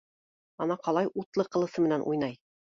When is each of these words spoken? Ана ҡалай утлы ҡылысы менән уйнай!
Ана 0.65 0.77
ҡалай 0.87 1.11
утлы 1.25 1.47
ҡылысы 1.53 1.87
менән 1.87 2.09
уйнай! 2.11 2.39